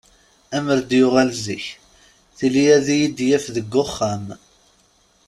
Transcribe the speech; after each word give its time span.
Amer 0.57 0.79
d-yuɣal 0.89 1.31
zik, 1.43 1.65
tili 2.37 2.63
ad 2.77 2.87
iyi-d-yaf 2.95 3.45
deg 3.55 3.73
uxxam. 3.83 4.25